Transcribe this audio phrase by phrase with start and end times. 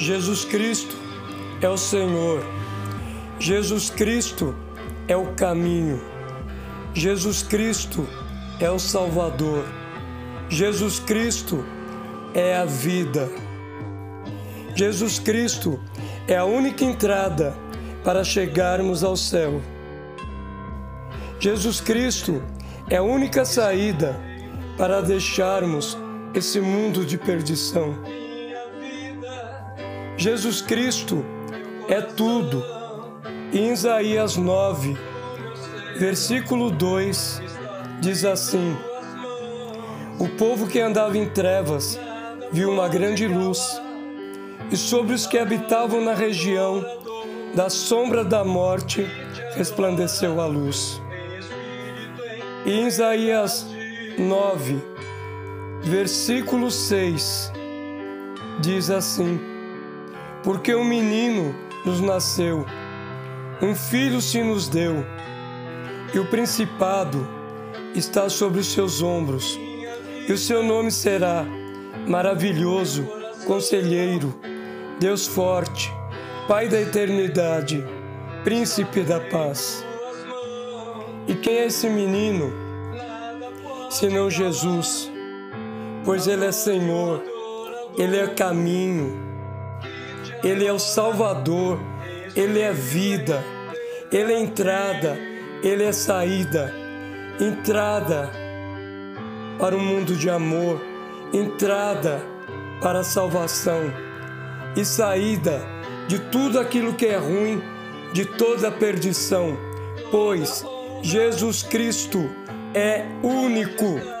[0.00, 0.96] Jesus Cristo
[1.60, 2.42] é o Senhor.
[3.38, 4.56] Jesus Cristo
[5.06, 6.00] é o caminho.
[6.94, 8.08] Jesus Cristo
[8.58, 9.62] é o Salvador.
[10.48, 11.62] Jesus Cristo
[12.32, 13.30] é a vida.
[14.74, 15.78] Jesus Cristo
[16.26, 17.54] é a única entrada
[18.02, 19.60] para chegarmos ao céu.
[21.38, 22.42] Jesus Cristo
[22.88, 24.18] é a única saída
[24.78, 25.94] para deixarmos
[26.32, 27.98] esse mundo de perdição.
[30.20, 31.24] Jesus Cristo
[31.88, 32.62] é tudo.
[33.54, 34.94] Em Isaías 9,
[35.98, 37.40] versículo 2,
[38.02, 38.76] diz assim:
[40.18, 41.98] O povo que andava em trevas
[42.52, 43.80] viu uma grande luz,
[44.70, 46.84] e sobre os que habitavam na região
[47.54, 49.06] da sombra da morte
[49.54, 51.00] resplandeceu a luz.
[52.66, 53.66] Em Isaías
[54.18, 54.82] 9,
[55.82, 57.50] versículo 6,
[58.60, 59.59] diz assim:
[60.42, 61.54] porque um menino
[61.84, 62.64] nos nasceu,
[63.60, 65.04] um filho se nos deu,
[66.14, 67.26] e o principado
[67.94, 69.58] está sobre os seus ombros,
[70.28, 71.44] e o seu nome será
[72.06, 73.06] Maravilhoso,
[73.46, 74.34] Conselheiro,
[74.98, 75.92] Deus Forte,
[76.48, 77.84] Pai da Eternidade,
[78.42, 79.84] Príncipe da Paz.
[81.28, 82.52] E quem é esse menino?
[83.90, 85.10] Senão Jesus,
[86.04, 87.22] pois Ele é Senhor,
[87.98, 89.29] Ele é caminho,
[90.42, 91.78] ele é o Salvador,
[92.34, 93.44] Ele é vida,
[94.10, 95.18] Ele é entrada,
[95.62, 96.72] Ele é saída.
[97.38, 98.30] Entrada
[99.58, 100.80] para o mundo de amor,
[101.32, 102.22] entrada
[102.80, 103.92] para a salvação
[104.76, 105.60] e saída
[106.08, 107.62] de tudo aquilo que é ruim,
[108.12, 109.56] de toda a perdição,
[110.10, 110.64] pois
[111.02, 112.30] Jesus Cristo
[112.74, 114.19] é único